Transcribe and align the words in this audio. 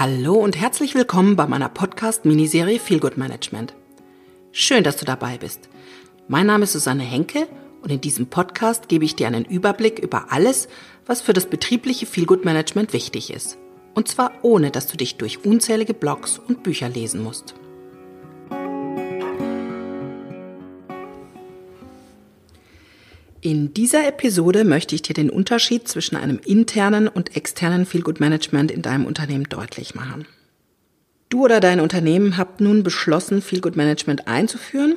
Hallo 0.00 0.32
und 0.36 0.58
herzlich 0.58 0.94
willkommen 0.94 1.36
bei 1.36 1.46
meiner 1.46 1.68
Podcast-Miniserie 1.68 2.78
Feel 2.78 3.00
Good 3.00 3.18
Management. 3.18 3.74
Schön, 4.50 4.82
dass 4.82 4.96
du 4.96 5.04
dabei 5.04 5.36
bist. 5.36 5.68
Mein 6.26 6.46
Name 6.46 6.64
ist 6.64 6.72
Susanne 6.72 7.02
Henke 7.02 7.46
und 7.82 7.92
in 7.92 8.00
diesem 8.00 8.28
Podcast 8.28 8.88
gebe 8.88 9.04
ich 9.04 9.14
dir 9.14 9.26
einen 9.26 9.44
Überblick 9.44 9.98
über 9.98 10.32
alles, 10.32 10.68
was 11.04 11.20
für 11.20 11.34
das 11.34 11.44
betriebliche 11.44 12.06
Feel 12.06 12.24
Good 12.24 12.46
Management 12.46 12.94
wichtig 12.94 13.30
ist. 13.30 13.58
Und 13.94 14.08
zwar 14.08 14.32
ohne, 14.40 14.70
dass 14.70 14.86
du 14.86 14.96
dich 14.96 15.18
durch 15.18 15.44
unzählige 15.44 15.92
Blogs 15.92 16.38
und 16.38 16.62
Bücher 16.62 16.88
lesen 16.88 17.22
musst. 17.22 17.54
In 23.42 23.72
dieser 23.72 24.06
Episode 24.06 24.64
möchte 24.64 24.94
ich 24.94 25.00
dir 25.00 25.14
den 25.14 25.30
Unterschied 25.30 25.88
zwischen 25.88 26.16
einem 26.16 26.38
internen 26.44 27.08
und 27.08 27.36
externen 27.36 27.86
Feelgood 27.86 28.20
Management 28.20 28.70
in 28.70 28.82
deinem 28.82 29.06
Unternehmen 29.06 29.44
deutlich 29.44 29.94
machen. 29.94 30.26
Du 31.30 31.44
oder 31.44 31.60
dein 31.60 31.80
Unternehmen 31.80 32.36
habt 32.36 32.60
nun 32.60 32.82
beschlossen, 32.82 33.40
Feelgood 33.40 33.76
Management 33.76 34.28
einzuführen 34.28 34.96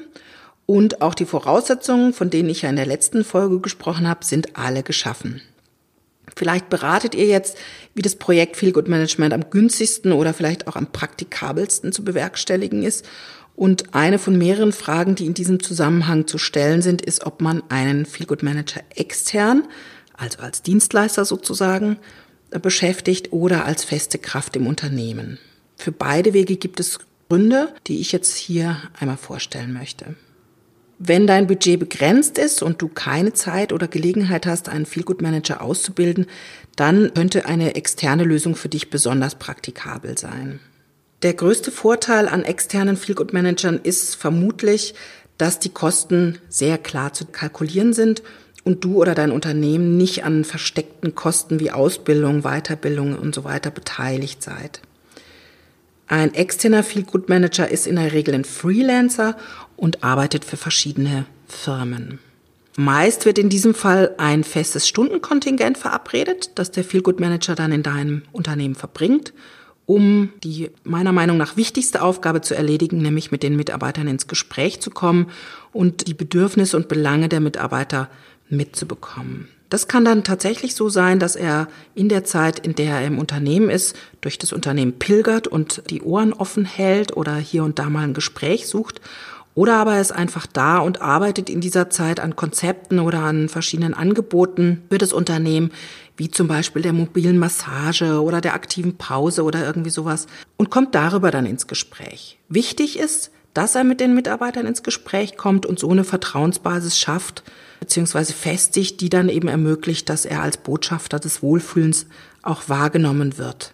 und 0.66 1.02
auch 1.02 1.14
die 1.14 1.26
Voraussetzungen, 1.26 2.12
von 2.12 2.30
denen 2.30 2.50
ich 2.50 2.64
ja 2.64 2.70
in 2.70 2.76
der 2.76 2.86
letzten 2.86 3.24
Folge 3.24 3.62
gesprochen 3.62 4.10
habe, 4.10 4.26
sind 4.26 4.58
alle 4.58 4.84
geschaffen. 4.84 5.42
Vielleicht 6.36 6.70
beratet 6.70 7.16
ihr 7.16 7.26
jetzt, 7.26 7.58
wie 7.94 8.02
das 8.02 8.16
Projekt 8.16 8.58
Feelgood 8.58 8.88
Management 8.88 9.34
am 9.34 9.50
günstigsten 9.50 10.12
oder 10.12 10.34
vielleicht 10.34 10.68
auch 10.68 10.76
am 10.76 10.92
praktikabelsten 10.92 11.92
zu 11.92 12.04
bewerkstelligen 12.04 12.84
ist 12.84 13.06
und 13.56 13.94
eine 13.94 14.18
von 14.18 14.38
mehreren 14.38 14.72
Fragen, 14.72 15.16
die 15.16 15.26
in 15.26 15.36
diesem 15.36 15.62
Zusammenhang 15.62 16.26
zu 16.28 16.38
stellen 16.38 16.82
sind, 16.82 17.02
ist, 17.02 17.26
ob 17.26 17.42
man 17.42 17.62
einen 17.70 18.06
Feelgood 18.06 18.42
Manager 18.42 18.82
extern, 18.96 19.68
also 20.16 20.40
als 20.40 20.64
Dienstleister 20.64 21.26
sozusagen, 21.26 21.98
beschäftigt 22.50 23.32
oder 23.32 23.66
als 23.66 23.84
feste 23.84 24.18
Kraft 24.18 24.56
im 24.56 24.68
Unternehmen. 24.68 25.40
Für 25.76 25.92
beide 25.92 26.34
Wege 26.34 26.56
gibt 26.56 26.80
es 26.80 27.00
Gründe, 27.30 27.74
die 27.88 28.00
ich 28.00 28.12
jetzt 28.12 28.36
hier 28.36 28.78
einmal 29.00 29.18
vorstellen 29.18 29.74
möchte. 29.74 30.16
Wenn 31.06 31.28
dein 31.28 31.48
Budget 31.48 31.82
begrenzt 31.82 32.38
ist 32.38 32.64
und 32.64 32.82
du 32.82 32.88
keine 32.88 33.34
Zeit 33.34 33.74
oder 33.74 33.90
Gelegenheit 33.90 34.46
hast, 34.46 34.70
einen 34.70 34.86
Feelgood 34.86 35.22
Manager 35.22 35.62
auszubilden, 35.62 36.28
dann 36.78 37.14
könnte 37.14 37.46
eine 37.46 37.76
externe 37.76 38.24
Lösung 38.24 38.56
für 38.56 38.70
dich 38.70 38.90
besonders 38.90 39.36
praktikabel 39.36 40.18
sein. 40.18 40.62
Der 41.22 41.34
größte 41.34 41.72
Vorteil 41.72 42.30
an 42.30 42.46
externen 42.46 42.96
Feelgood 42.96 43.34
Managern 43.34 43.82
ist 43.84 44.16
vermutlich, 44.16 44.96
dass 45.38 45.60
die 45.60 45.74
Kosten 45.74 46.38
sehr 46.48 46.78
klar 46.78 47.12
zu 47.12 47.26
kalkulieren 47.26 47.92
sind 47.92 48.24
und 48.64 48.86
du 48.86 49.02
oder 49.02 49.14
dein 49.14 49.32
Unternehmen 49.32 49.98
nicht 49.98 50.24
an 50.24 50.46
versteckten 50.46 51.16
Kosten 51.16 51.60
wie 51.60 51.72
Ausbildung, 51.72 52.44
Weiterbildung 52.44 53.20
und 53.20 53.36
so 53.36 53.44
weiter 53.44 53.72
beteiligt 53.72 54.42
seid. 54.42 54.80
Ein 56.08 56.34
externer 56.34 56.84
Feelgood 56.84 57.28
Manager 57.30 57.70
ist 57.70 57.88
in 57.88 57.96
der 57.96 58.12
Regel 58.12 58.36
ein 58.36 58.44
Freelancer 58.44 59.36
und 59.84 60.02
arbeitet 60.02 60.46
für 60.46 60.56
verschiedene 60.56 61.26
Firmen. 61.46 62.20
Meist 62.78 63.26
wird 63.26 63.38
in 63.38 63.50
diesem 63.50 63.76
Fall 63.76 64.16
ein 64.18 64.46
festes 64.46 64.88
Stundenkontingent 64.88 65.78
verabredet, 65.78 66.52
das 66.56 66.72
der 66.72 66.86
Feelgood 66.86 67.20
Manager 67.20 67.54
dann 67.54 67.74
in 67.74 67.84
deinem 67.84 68.22
Unternehmen 68.32 68.76
verbringt 68.76 69.34
um 69.86 70.30
die 70.44 70.70
meiner 70.84 71.12
Meinung 71.12 71.36
nach 71.36 71.58
wichtigste 71.58 72.02
Aufgabe 72.02 72.40
zu 72.40 72.56
erledigen, 72.56 73.00
nämlich 73.00 73.32
mit 73.32 73.44
den 73.44 73.58
Mitarbeitern 73.58 74.08
ins 74.08 74.28
Gespräch 74.28 74.80
zu 74.80 74.90
kommen 74.90 75.28
und 75.74 76.08
die 76.08 76.14
Bedürfnisse 76.14 76.78
und 76.78 76.88
Belange 76.88 77.28
der 77.28 77.42
Mitarbeiter 77.42 78.10
mitzubekommen. 78.50 79.50
Das 79.70 79.88
kann 79.88 80.06
dann 80.06 80.24
tatsächlich 80.24 80.76
so 80.76 80.88
sein, 80.88 81.20
dass 81.20 81.36
er 81.36 81.68
in 81.96 82.08
der 82.08 82.24
Zeit, 82.24 82.60
in 82.60 82.76
der 82.76 83.00
er 83.00 83.08
im 83.08 83.18
Unternehmen 83.18 83.70
ist, 83.70 83.96
durch 84.22 84.38
das 84.38 84.54
Unternehmen 84.54 85.00
pilgert 85.00 85.48
und 85.48 85.84
die 85.90 86.04
Ohren 86.04 86.32
offen 86.32 86.64
hält 86.64 87.18
oder 87.18 87.36
hier 87.36 87.64
und 87.64 87.80
da 87.80 87.90
mal 87.90 88.04
ein 88.04 88.14
Gespräch 88.14 88.68
sucht. 88.68 89.02
Oder 89.56 89.76
aber 89.76 89.96
er 89.96 90.02
ist 90.02 90.12
einfach 90.12 90.48
da 90.48 90.80
und 90.80 91.02
arbeitet 91.02 91.50
in 91.50 91.62
dieser 91.62 91.90
Zeit 91.90 92.20
an 92.20 92.36
Konzepten 92.36 93.00
oder 93.00 93.20
an 93.20 93.50
verschiedenen 93.50 93.94
Angeboten 93.94 94.82
für 94.90 94.98
das 94.98 95.14
Unternehmen, 95.14 95.72
wie 96.18 96.32
zum 96.32 96.48
Beispiel 96.48 96.82
der 96.82 96.94
mobilen 96.94 97.38
Massage 97.38 98.22
oder 98.22 98.42
der 98.42 98.56
aktiven 98.56 98.98
Pause 98.98 99.44
oder 99.44 99.64
irgendwie 99.66 99.92
sowas 99.92 100.28
und 100.58 100.72
kommt 100.72 100.96
darüber 100.96 101.30
dann 101.30 101.46
ins 101.46 101.68
Gespräch. 101.68 102.40
Wichtig 102.50 102.98
ist, 102.98 103.32
dass 103.54 103.76
er 103.76 103.84
mit 103.84 104.00
den 104.00 104.16
Mitarbeitern 104.16 104.66
ins 104.66 104.82
Gespräch 104.82 105.38
kommt 105.38 105.68
und 105.68 105.78
so 105.78 105.90
eine 105.90 106.04
Vertrauensbasis 106.04 106.98
schafft, 106.98 107.44
beziehungsweise 107.80 108.34
festigt, 108.34 109.02
die 109.02 109.10
dann 109.10 109.30
eben 109.30 109.48
ermöglicht, 109.48 110.10
dass 110.10 110.26
er 110.26 110.42
als 110.42 110.58
Botschafter 110.58 111.20
des 111.20 111.44
Wohlfühlens 111.44 112.08
auch 112.42 112.70
wahrgenommen 112.70 113.38
wird. 113.38 113.74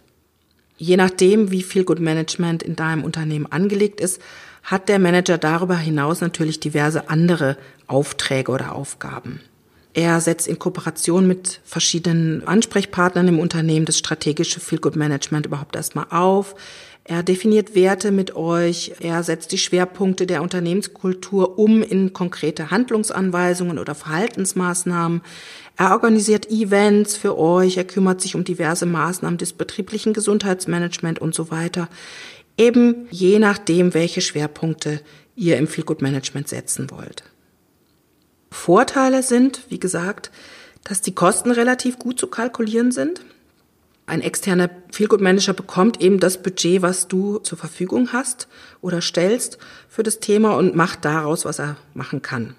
Je 0.78 0.98
nachdem, 0.98 1.52
wie 1.52 1.64
viel 1.64 1.84
Good 1.84 2.00
Management 2.00 2.64
in 2.64 2.76
deinem 2.76 3.04
Unternehmen 3.04 3.46
angelegt 3.46 4.02
ist, 4.02 4.22
hat 4.64 4.90
der 4.90 5.00
Manager 5.00 5.38
darüber 5.38 5.78
hinaus 5.78 6.22
natürlich 6.22 6.60
diverse 6.60 7.10
andere 7.10 7.58
Aufträge 7.88 8.52
oder 8.52 8.76
Aufgaben. 8.76 9.42
Er 9.94 10.22
setzt 10.22 10.48
in 10.48 10.60
Kooperation 10.60 11.28
mit 11.28 11.62
verschiedenen 11.66 12.48
Ansprechpartnern 12.48 13.28
im 13.28 13.40
Unternehmen 13.40 13.86
das 13.86 13.98
strategische 13.98 14.60
Feel 14.60 14.80
Good 14.80 14.96
Management 14.96 15.48
überhaupt 15.48 15.76
erstmal 15.76 16.06
auf. 16.12 16.56
Er 17.10 17.24
definiert 17.24 17.74
Werte 17.74 18.12
mit 18.12 18.36
euch. 18.36 18.94
Er 19.00 19.24
setzt 19.24 19.52
die 19.52 19.58
Schwerpunkte 19.58 20.28
der 20.28 20.44
Unternehmenskultur 20.44 21.58
um 21.58 21.82
in 21.82 22.14
konkrete 22.14 22.70
Handlungsanweisungen 22.70 23.80
oder 23.80 23.96
Verhaltensmaßnahmen. 23.96 25.22
Er 25.76 25.92
organisiert 25.92 26.52
Events 26.52 27.18
für 27.18 27.36
euch. 27.36 27.78
Er 27.78 27.86
kümmert 27.86 28.22
sich 28.22 28.36
um 28.36 28.44
diverse 28.44 28.86
Maßnahmen 28.86 29.40
des 29.40 29.54
betrieblichen 29.54 30.14
Gesundheitsmanagements 30.14 31.20
und 31.20 31.34
so 31.34 31.50
weiter. 31.50 31.90
Eben 32.60 33.08
je 33.10 33.40
nachdem, 33.40 33.94
welche 33.94 34.20
Schwerpunkte 34.20 35.00
ihr 35.34 35.58
im 35.58 35.66
Feel 35.66 35.86
Good 35.86 36.02
Management 36.02 36.50
setzen 36.50 36.92
wollt. 36.92 37.24
Vorteile 38.52 39.24
sind, 39.24 39.62
wie 39.70 39.80
gesagt, 39.80 40.30
dass 40.84 41.00
die 41.00 41.16
Kosten 41.16 41.52
relativ 41.52 41.98
gut 41.98 42.20
zu 42.20 42.28
kalkulieren 42.28 42.92
sind. 42.92 43.22
Ein 44.08 44.22
externer 44.22 44.70
Feelgood 44.92 45.22
Manager 45.22 45.54
bekommt 45.54 46.02
eben 46.02 46.20
das 46.20 46.42
Budget, 46.42 46.82
was 46.82 47.08
du 47.08 47.38
zur 47.38 47.58
Verfügung 47.58 48.12
hast 48.12 48.50
oder 48.82 49.00
stellst 49.00 49.58
für 49.88 50.04
das 50.04 50.20
Thema 50.20 50.56
und 50.58 50.76
macht 50.76 51.06
daraus, 51.06 51.46
was 51.46 51.60
er 51.60 51.78
machen 51.94 52.22
kann. 52.22 52.56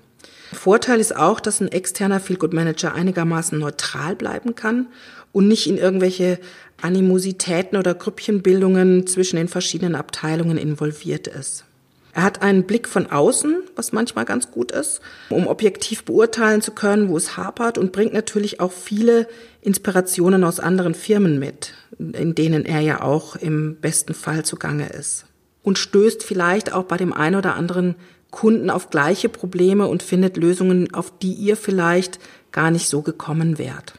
Vorteil 0.52 0.98
ist 0.98 1.14
auch, 1.14 1.40
dass 1.40 1.60
ein 1.60 1.70
externer 1.70 2.20
Feelgood 2.20 2.54
Manager 2.54 2.94
einigermaßen 2.94 3.58
neutral 3.58 4.16
bleiben 4.16 4.54
kann 4.54 4.86
und 5.32 5.48
nicht 5.48 5.66
in 5.66 5.78
irgendwelche 5.78 6.38
Animositäten 6.82 7.78
oder 7.78 7.94
Grüppchenbildungen 7.94 9.06
zwischen 9.06 9.36
den 9.36 9.48
verschiedenen 9.48 9.94
Abteilungen 9.94 10.58
involviert 10.58 11.26
ist. 11.26 11.64
Er 12.12 12.24
hat 12.24 12.42
einen 12.42 12.64
Blick 12.64 12.88
von 12.88 13.06
außen, 13.06 13.62
was 13.76 13.92
manchmal 13.92 14.24
ganz 14.24 14.50
gut 14.50 14.72
ist, 14.72 15.00
um 15.28 15.46
objektiv 15.46 16.04
beurteilen 16.04 16.60
zu 16.60 16.72
können, 16.72 17.08
wo 17.08 17.16
es 17.16 17.36
hapert 17.36 17.78
und 17.78 17.92
bringt 17.92 18.12
natürlich 18.12 18.58
auch 18.58 18.72
viele 18.72 19.28
Inspirationen 19.62 20.42
aus 20.42 20.58
anderen 20.58 20.94
Firmen 20.94 21.38
mit, 21.38 21.74
in 21.98 22.34
denen 22.34 22.64
er 22.64 22.80
ja 22.80 23.02
auch 23.02 23.36
im 23.36 23.76
besten 23.76 24.14
Fall 24.14 24.44
zugange 24.44 24.88
ist. 24.88 25.26
Und 25.62 25.78
stößt 25.78 26.24
vielleicht 26.24 26.72
auch 26.72 26.84
bei 26.84 26.96
dem 26.96 27.12
einen 27.12 27.36
oder 27.36 27.54
anderen 27.54 27.94
Kunden 28.30 28.70
auf 28.70 28.90
gleiche 28.90 29.28
Probleme 29.28 29.86
und 29.86 30.02
findet 30.02 30.36
Lösungen, 30.36 30.92
auf 30.94 31.16
die 31.18 31.32
ihr 31.32 31.56
vielleicht 31.56 32.18
gar 32.50 32.70
nicht 32.70 32.88
so 32.88 33.02
gekommen 33.02 33.58
wärt. 33.58 33.94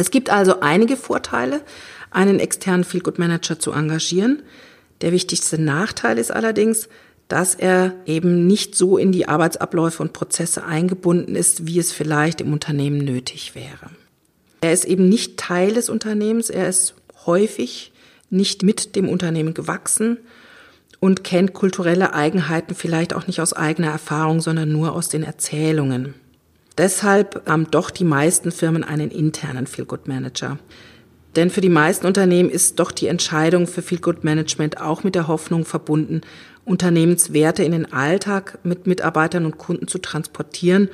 Es 0.00 0.10
gibt 0.10 0.30
also 0.30 0.60
einige 0.60 0.96
Vorteile, 0.96 1.60
einen 2.10 2.40
externen 2.40 2.84
Feelgood 2.84 3.18
Manager 3.18 3.58
zu 3.58 3.72
engagieren. 3.72 4.42
Der 5.02 5.12
wichtigste 5.12 5.60
Nachteil 5.60 6.16
ist 6.16 6.30
allerdings, 6.30 6.88
dass 7.28 7.54
er 7.54 7.92
eben 8.06 8.46
nicht 8.46 8.74
so 8.74 8.96
in 8.96 9.12
die 9.12 9.28
Arbeitsabläufe 9.28 10.02
und 10.02 10.14
Prozesse 10.14 10.64
eingebunden 10.64 11.36
ist, 11.36 11.66
wie 11.66 11.78
es 11.78 11.92
vielleicht 11.92 12.40
im 12.40 12.54
Unternehmen 12.54 12.96
nötig 12.96 13.54
wäre. 13.54 13.90
Er 14.62 14.72
ist 14.72 14.86
eben 14.86 15.06
nicht 15.06 15.36
Teil 15.36 15.74
des 15.74 15.90
Unternehmens, 15.90 16.48
er 16.48 16.66
ist 16.66 16.94
häufig 17.26 17.92
nicht 18.30 18.62
mit 18.62 18.96
dem 18.96 19.06
Unternehmen 19.06 19.52
gewachsen 19.52 20.16
und 20.98 21.24
kennt 21.24 21.52
kulturelle 21.52 22.14
Eigenheiten 22.14 22.74
vielleicht 22.74 23.12
auch 23.12 23.26
nicht 23.26 23.42
aus 23.42 23.52
eigener 23.52 23.90
Erfahrung, 23.90 24.40
sondern 24.40 24.72
nur 24.72 24.94
aus 24.94 25.10
den 25.10 25.24
Erzählungen. 25.24 26.14
Deshalb 26.78 27.42
haben 27.46 27.70
doch 27.70 27.90
die 27.90 28.04
meisten 28.04 28.52
Firmen 28.52 28.84
einen 28.84 29.10
internen 29.10 29.66
Feel-Good 29.66 30.08
Manager. 30.08 30.58
Denn 31.36 31.50
für 31.50 31.60
die 31.60 31.68
meisten 31.68 32.06
Unternehmen 32.06 32.50
ist 32.50 32.80
doch 32.80 32.90
die 32.90 33.06
Entscheidung 33.06 33.66
für 33.66 33.82
Feel-Good 33.82 34.24
Management 34.24 34.80
auch 34.80 35.04
mit 35.04 35.14
der 35.14 35.28
Hoffnung 35.28 35.64
verbunden, 35.64 36.22
Unternehmenswerte 36.64 37.62
in 37.62 37.72
den 37.72 37.92
Alltag 37.92 38.58
mit 38.64 38.86
Mitarbeitern 38.86 39.46
und 39.46 39.58
Kunden 39.58 39.88
zu 39.88 39.98
transportieren. 39.98 40.88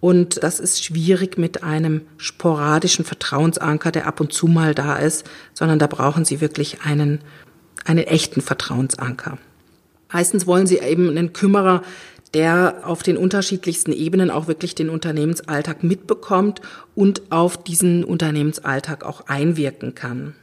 Und 0.00 0.42
das 0.42 0.60
ist 0.60 0.84
schwierig 0.84 1.38
mit 1.38 1.62
einem 1.62 2.02
sporadischen 2.16 3.04
Vertrauensanker, 3.04 3.90
der 3.90 4.06
ab 4.06 4.20
und 4.20 4.32
zu 4.32 4.46
mal 4.46 4.74
da 4.74 4.96
ist, 4.96 5.24
sondern 5.54 5.78
da 5.78 5.86
brauchen 5.86 6.24
Sie 6.24 6.40
wirklich 6.40 6.82
einen, 6.82 7.20
einen 7.84 8.04
echten 8.04 8.40
Vertrauensanker. 8.40 9.38
Meistens 10.12 10.46
wollen 10.46 10.66
Sie 10.66 10.78
eben 10.78 11.08
einen 11.08 11.32
Kümmerer, 11.32 11.82
der 12.34 12.82
auf 12.84 13.02
den 13.02 13.16
unterschiedlichsten 13.16 13.92
Ebenen 13.92 14.30
auch 14.30 14.48
wirklich 14.48 14.74
den 14.74 14.90
Unternehmensalltag 14.90 15.84
mitbekommt 15.84 16.60
und 16.94 17.22
auf 17.30 17.62
diesen 17.62 18.04
Unternehmensalltag 18.04 19.04
auch 19.04 19.26
einwirken 19.28 19.94
kann. 19.94 20.34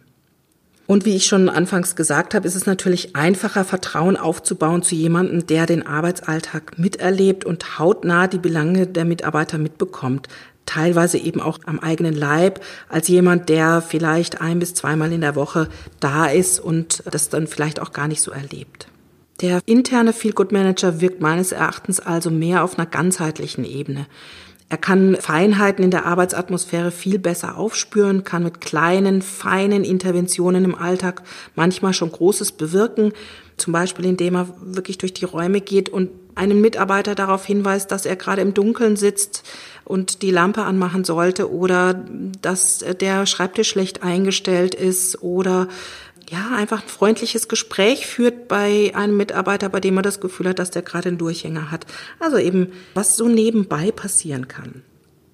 Und 0.88 1.06
wie 1.06 1.16
ich 1.16 1.26
schon 1.26 1.48
anfangs 1.48 1.96
gesagt 1.96 2.34
habe, 2.34 2.46
ist 2.46 2.56
es 2.56 2.66
natürlich 2.66 3.16
einfacher, 3.16 3.64
Vertrauen 3.64 4.18
aufzubauen 4.18 4.84
zu 4.84 4.94
jemandem, 4.94 5.48
der 5.48 5.66
den 5.66 5.88
Arbeitsalltag 5.88 6.78
miterlebt 6.78 7.46
und 7.46 7.80
hautnah 7.80 8.28
die 8.28 8.40
Belange 8.40 8.88
der 8.88 9.06
Mitarbeiter 9.06 9.58
mitbekommt. 9.58 10.28
Teilweise 10.66 11.18
eben 11.18 11.40
auch 11.40 11.60
am 11.66 11.80
eigenen 11.80 12.14
Leib, 12.14 12.62
als 12.90 13.08
jemand, 13.08 13.48
der 13.48 13.82
vielleicht 13.82 14.42
ein 14.42 14.60
bis 14.60 14.74
zweimal 14.74 15.14
in 15.14 15.22
der 15.22 15.36
Woche 15.36 15.70
da 16.02 16.26
ist 16.26 16.60
und 16.60 17.04
das 17.10 17.30
dann 17.30 17.48
vielleicht 17.48 17.80
auch 17.80 17.94
gar 17.94 18.10
nicht 18.10 18.22
so 18.22 18.32
erlebt. 18.32 18.88
Der 19.42 19.62
interne 19.66 20.14
Feel 20.14 20.34
Good 20.34 20.52
Manager 20.52 21.02
wirkt 21.02 21.20
meines 21.20 21.52
Erachtens 21.52 22.00
also 22.00 22.30
mehr 22.30 22.64
auf 22.64 22.78
einer 22.78 22.86
ganzheitlichen 22.86 23.66
Ebene. 23.66 24.06
Er 24.70 24.78
kann 24.78 25.18
Feinheiten 25.20 25.84
in 25.84 25.92
der 25.92 26.06
Arbeitsatmosphäre 26.06 26.92
viel 26.92 27.20
besser 27.20 27.58
aufspüren, 27.58 28.24
kann 28.24 28.44
mit 28.44 28.62
kleinen, 28.62 29.22
feinen 29.22 29.84
Interventionen 29.84 30.64
im 30.64 30.76
Alltag 30.76 31.24
manchmal 31.56 31.94
schon 31.94 32.12
Großes 32.12 32.54
bewirken. 32.54 33.12
Zum 33.58 33.74
Beispiel, 33.74 34.06
indem 34.06 34.36
er 34.36 34.48
wirklich 34.62 34.98
durch 34.98 35.14
die 35.14 35.26
Räume 35.26 35.60
geht 35.60 35.90
und 35.90 36.10
einen 36.36 36.62
Mitarbeiter 36.62 37.16
darauf 37.16 37.46
hinweist, 37.46 37.92
dass 37.92 38.06
er 38.06 38.16
gerade 38.16 38.42
im 38.42 38.54
Dunkeln 38.54 38.96
sitzt 38.96 39.44
und 39.84 40.22
die 40.22 40.32
Lampe 40.32 40.62
anmachen 40.64 41.04
sollte 41.04 41.52
oder 41.52 42.06
dass 42.42 42.86
der 43.02 43.26
Schreibtisch 43.26 43.70
schlecht 43.70 44.04
eingestellt 44.04 44.74
ist 44.74 45.22
oder 45.22 45.68
ja, 46.32 46.56
einfach 46.56 46.84
ein 46.84 46.88
freundliches 46.88 47.50
Gespräch 47.50 48.08
führt 48.08 48.48
bei 48.48 48.94
einem 48.96 49.18
Mitarbeiter, 49.18 49.68
bei 49.68 49.82
dem 49.82 49.96
man 49.96 50.04
das 50.04 50.22
Gefühl 50.22 50.48
hat, 50.48 50.60
dass 50.60 50.72
der 50.72 50.82
gerade 50.82 51.10
einen 51.10 51.18
Durchhänger 51.18 51.72
hat. 51.72 51.86
Also 52.20 52.38
eben, 52.38 52.72
was 52.94 53.18
so 53.18 53.28
nebenbei 53.28 53.92
passieren 53.92 54.48
kann. 54.48 54.84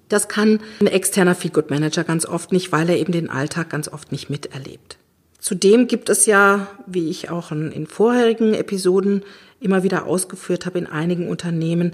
Das 0.08 0.28
kann 0.28 0.60
ein 0.80 0.88
externer 0.88 1.36
Feelgood 1.36 1.70
Manager 1.70 2.02
ganz 2.02 2.26
oft 2.26 2.50
nicht, 2.50 2.72
weil 2.72 2.88
er 2.88 2.98
eben 2.98 3.12
den 3.12 3.30
Alltag 3.30 3.70
ganz 3.70 3.88
oft 3.88 4.10
nicht 4.10 4.28
miterlebt. 4.28 4.98
Zudem 5.38 5.86
gibt 5.86 6.08
es 6.08 6.26
ja, 6.26 6.66
wie 6.86 7.10
ich 7.10 7.30
auch 7.30 7.52
in 7.52 7.86
vorherigen 7.86 8.54
Episoden 8.54 9.22
immer 9.60 9.84
wieder 9.84 10.06
ausgeführt 10.06 10.66
habe, 10.66 10.78
in 10.78 10.86
einigen 10.86 11.28
Unternehmen 11.28 11.92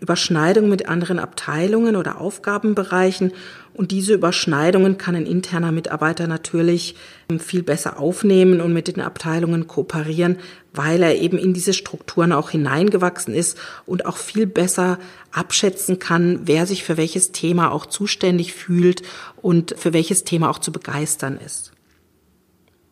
Überschneidungen 0.00 0.70
mit 0.70 0.88
anderen 0.88 1.18
Abteilungen 1.18 1.94
oder 1.94 2.20
Aufgabenbereichen. 2.20 3.32
Und 3.74 3.90
diese 3.90 4.14
Überschneidungen 4.14 4.98
kann 4.98 5.14
ein 5.14 5.26
interner 5.26 5.72
Mitarbeiter 5.72 6.26
natürlich 6.26 6.96
ähm, 7.30 7.38
viel 7.38 7.62
besser 7.62 8.00
aufnehmen 8.00 8.60
und 8.60 8.72
mit 8.72 8.88
den 8.88 9.00
Abteilungen 9.00 9.68
kooperieren, 9.68 10.38
weil 10.72 11.02
er 11.02 11.16
eben 11.16 11.38
in 11.38 11.52
diese 11.52 11.72
Strukturen 11.72 12.32
auch 12.32 12.50
hineingewachsen 12.50 13.34
ist 13.34 13.58
und 13.86 14.06
auch 14.06 14.16
viel 14.16 14.46
besser 14.46 14.98
abschätzen 15.32 15.98
kann, 15.98 16.40
wer 16.44 16.66
sich 16.66 16.82
für 16.82 16.96
welches 16.96 17.32
Thema 17.32 17.70
auch 17.70 17.86
zuständig 17.86 18.54
fühlt 18.54 19.02
und 19.40 19.74
für 19.76 19.92
welches 19.92 20.24
Thema 20.24 20.50
auch 20.50 20.58
zu 20.58 20.72
begeistern 20.72 21.38
ist. 21.44 21.72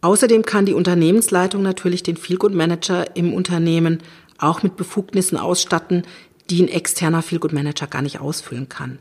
Außerdem 0.00 0.44
kann 0.44 0.64
die 0.64 0.74
Unternehmensleitung 0.74 1.62
natürlich 1.62 2.04
den 2.04 2.16
Feelgood 2.16 2.54
Manager 2.54 3.16
im 3.16 3.34
Unternehmen 3.34 3.98
auch 4.38 4.62
mit 4.62 4.76
Befugnissen 4.76 5.36
ausstatten, 5.36 6.04
die 6.50 6.62
ein 6.62 6.68
externer 6.68 7.22
Feelgood 7.22 7.52
Manager 7.52 7.86
gar 7.86 8.02
nicht 8.02 8.20
ausfüllen 8.20 8.68
kann. 8.68 8.98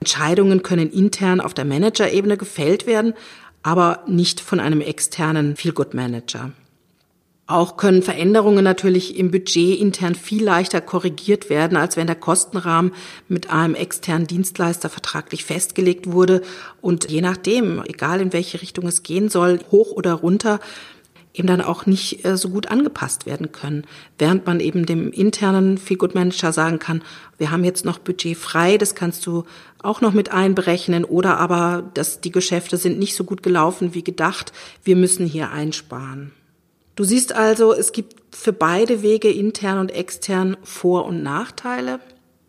Entscheidungen 0.00 0.62
können 0.62 0.90
intern 0.90 1.40
auf 1.40 1.54
der 1.54 1.64
Managerebene 1.64 2.36
gefällt 2.36 2.86
werden, 2.86 3.14
aber 3.62 4.04
nicht 4.06 4.40
von 4.40 4.60
einem 4.60 4.80
externen 4.80 5.56
Feelgood 5.56 5.94
Manager. 5.94 6.52
Auch 7.48 7.76
können 7.76 8.02
Veränderungen 8.02 8.64
natürlich 8.64 9.16
im 9.16 9.30
Budget 9.30 9.78
intern 9.78 10.16
viel 10.16 10.42
leichter 10.42 10.80
korrigiert 10.80 11.48
werden, 11.48 11.76
als 11.76 11.96
wenn 11.96 12.08
der 12.08 12.16
Kostenrahmen 12.16 12.92
mit 13.28 13.50
einem 13.50 13.76
externen 13.76 14.26
Dienstleister 14.26 14.88
vertraglich 14.88 15.44
festgelegt 15.44 16.10
wurde 16.10 16.42
und 16.80 17.08
je 17.08 17.20
nachdem, 17.20 17.84
egal 17.84 18.20
in 18.20 18.32
welche 18.32 18.60
Richtung 18.62 18.88
es 18.88 19.04
gehen 19.04 19.28
soll, 19.28 19.60
hoch 19.70 19.92
oder 19.92 20.14
runter, 20.14 20.58
eben 21.38 21.46
dann 21.46 21.60
auch 21.60 21.86
nicht 21.86 22.24
äh, 22.24 22.36
so 22.36 22.48
gut 22.48 22.68
angepasst 22.68 23.26
werden 23.26 23.52
können. 23.52 23.84
Während 24.18 24.46
man 24.46 24.60
eben 24.60 24.86
dem 24.86 25.12
internen 25.12 25.78
Feel 25.78 25.98
Good 25.98 26.14
Manager 26.14 26.52
sagen 26.52 26.78
kann, 26.78 27.02
wir 27.38 27.50
haben 27.50 27.64
jetzt 27.64 27.84
noch 27.84 27.98
Budget 27.98 28.36
frei, 28.36 28.78
das 28.78 28.94
kannst 28.94 29.26
du 29.26 29.44
auch 29.82 30.00
noch 30.00 30.12
mit 30.12 30.32
einberechnen 30.32 31.04
oder 31.04 31.38
aber, 31.38 31.90
dass 31.94 32.20
die 32.20 32.32
Geschäfte 32.32 32.76
sind 32.76 32.98
nicht 32.98 33.14
so 33.14 33.24
gut 33.24 33.42
gelaufen 33.42 33.94
wie 33.94 34.02
gedacht, 34.02 34.52
wir 34.82 34.96
müssen 34.96 35.26
hier 35.26 35.50
einsparen. 35.50 36.32
Du 36.94 37.04
siehst 37.04 37.34
also, 37.34 37.74
es 37.74 37.92
gibt 37.92 38.16
für 38.34 38.54
beide 38.54 39.02
Wege, 39.02 39.30
intern 39.30 39.78
und 39.78 39.90
extern, 39.90 40.56
Vor- 40.62 41.04
und 41.04 41.22
Nachteile. 41.22 42.00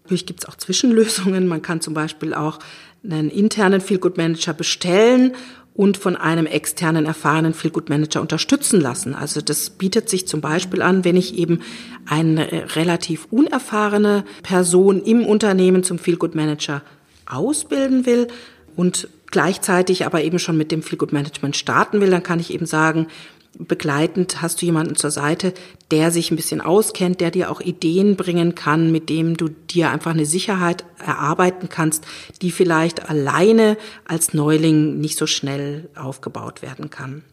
Natürlich 0.04 0.26
gibt 0.26 0.44
es 0.44 0.50
auch 0.50 0.56
Zwischenlösungen. 0.56 1.48
Man 1.48 1.62
kann 1.62 1.82
zum 1.82 1.94
Beispiel 1.94 2.34
auch 2.34 2.60
einen 3.04 3.30
internen 3.30 3.82
Feel 3.82 4.00
Good 4.00 4.16
Manager 4.16 4.54
bestellen 4.54 5.36
und 5.78 5.96
von 5.96 6.16
einem 6.16 6.48
externen 6.48 7.06
erfahrenen 7.06 7.54
Feelgood 7.54 7.88
Manager 7.88 8.20
unterstützen 8.20 8.82
lassen. 8.82 9.14
Also 9.14 9.42
das 9.42 9.70
bietet 9.70 10.10
sich 10.10 10.28
zum 10.28 10.42
Beispiel 10.42 10.82
an, 10.82 11.06
wenn 11.06 11.16
ich 11.16 11.38
eben 11.38 11.60
eine 12.08 12.76
relativ 12.76 13.28
unerfahrene 13.30 14.26
Person 14.42 15.02
im 15.04 15.24
Unternehmen 15.24 15.84
zum 15.84 16.00
Feelgood 16.00 16.34
Manager 16.34 16.82
ausbilden 17.28 18.08
will 18.08 18.28
und 18.76 19.08
gleichzeitig 19.30 20.06
aber 20.06 20.24
eben 20.24 20.40
schon 20.40 20.58
mit 20.58 20.72
dem 20.72 20.82
Feelgood 20.82 21.14
Management 21.14 21.56
starten 21.56 22.02
will, 22.02 22.10
dann 22.10 22.24
kann 22.24 22.40
ich 22.40 22.52
eben 22.52 22.66
sagen, 22.66 23.08
begleitend 23.58 24.42
hast 24.42 24.62
du 24.62 24.66
jemanden 24.66 24.96
zur 24.96 25.12
Seite, 25.12 25.54
der 25.92 26.12
sich 26.12 26.32
ein 26.32 26.36
bisschen 26.36 26.62
auskennt, 26.62 27.22
der 27.22 27.32
dir 27.32 27.52
auch 27.52 27.62
Ideen 27.62 28.16
bringen 28.16 28.56
kann, 28.56 28.92
mit 28.92 29.10
dem 29.10 29.38
du 29.38 29.50
dir 29.50 29.90
einfach 29.90 30.12
eine 30.12 30.26
Sicherheit 30.26 30.86
erarbeiten 31.04 31.70
kannst, 31.70 32.06
die 32.42 32.52
vielleicht 32.52 33.10
alleine 33.10 33.78
als 34.06 34.34
Neuling 34.34 35.00
nicht 35.00 35.18
so 35.18 35.28
schnell 35.28 35.90
aufgebaut 35.96 36.62
werden 36.62 36.90
kann. 36.90 37.24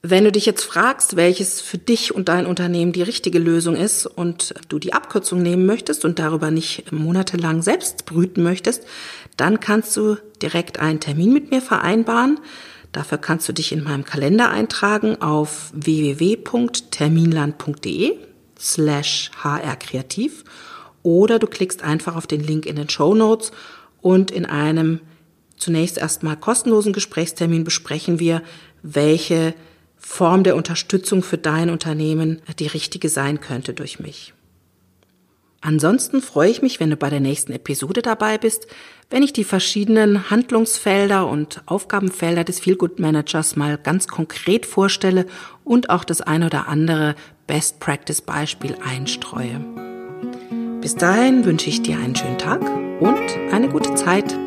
Wenn 0.00 0.22
du 0.22 0.30
dich 0.30 0.46
jetzt 0.46 0.62
fragst, 0.62 1.16
welches 1.16 1.60
für 1.60 1.76
dich 1.76 2.14
und 2.14 2.28
dein 2.28 2.46
Unternehmen 2.46 2.92
die 2.92 3.02
richtige 3.02 3.40
Lösung 3.40 3.74
ist 3.74 4.06
und 4.06 4.54
du 4.68 4.78
die 4.78 4.92
Abkürzung 4.92 5.42
nehmen 5.42 5.66
möchtest 5.66 6.04
und 6.04 6.20
darüber 6.20 6.52
nicht 6.52 6.92
monatelang 6.92 7.62
selbst 7.62 8.06
brüten 8.06 8.44
möchtest, 8.44 8.84
dann 9.36 9.58
kannst 9.58 9.96
du 9.96 10.16
direkt 10.40 10.78
einen 10.78 11.00
Termin 11.00 11.32
mit 11.32 11.50
mir 11.50 11.60
vereinbaren. 11.60 12.38
Dafür 12.92 13.18
kannst 13.18 13.48
du 13.48 13.52
dich 13.52 13.72
in 13.72 13.82
meinem 13.82 14.04
Kalender 14.04 14.50
eintragen 14.50 15.20
auf 15.20 15.72
www.terminland.de 15.74 18.16
slash 18.58 19.30
hrkreativ 19.42 20.44
oder 21.02 21.38
du 21.38 21.46
klickst 21.46 21.82
einfach 21.82 22.16
auf 22.16 22.26
den 22.26 22.42
Link 22.42 22.66
in 22.66 22.76
den 22.76 22.88
Show 22.88 23.14
Notes 23.14 23.52
und 24.00 24.30
in 24.30 24.46
einem 24.46 25.00
zunächst 25.56 25.98
erstmal 25.98 26.36
kostenlosen 26.36 26.92
Gesprächstermin 26.92 27.64
besprechen 27.64 28.18
wir, 28.18 28.42
welche 28.82 29.54
Form 29.96 30.44
der 30.44 30.56
Unterstützung 30.56 31.22
für 31.22 31.38
dein 31.38 31.70
Unternehmen 31.70 32.40
die 32.58 32.68
richtige 32.68 33.08
sein 33.08 33.40
könnte 33.40 33.74
durch 33.74 33.98
mich. 33.98 34.32
Ansonsten 35.60 36.22
freue 36.22 36.50
ich 36.50 36.62
mich, 36.62 36.78
wenn 36.78 36.90
du 36.90 36.96
bei 36.96 37.10
der 37.10 37.20
nächsten 37.20 37.52
Episode 37.52 38.00
dabei 38.00 38.38
bist, 38.38 38.68
wenn 39.10 39.22
ich 39.22 39.32
die 39.32 39.44
verschiedenen 39.44 40.30
Handlungsfelder 40.30 41.26
und 41.26 41.62
Aufgabenfelder 41.66 42.44
des 42.44 42.60
Feelgood 42.60 43.00
Managers 43.00 43.56
mal 43.56 43.76
ganz 43.76 44.06
konkret 44.06 44.66
vorstelle 44.66 45.26
und 45.64 45.90
auch 45.90 46.04
das 46.04 46.20
ein 46.20 46.44
oder 46.44 46.68
andere 46.68 47.16
Best 47.46 47.80
Practice 47.80 48.20
Beispiel 48.20 48.76
einstreue. 48.84 49.60
Bis 50.80 50.94
dahin 50.94 51.44
wünsche 51.44 51.68
ich 51.68 51.82
dir 51.82 51.98
einen 51.98 52.14
schönen 52.14 52.38
Tag 52.38 52.62
und 53.00 53.52
eine 53.52 53.68
gute 53.68 53.94
Zeit. 53.94 54.38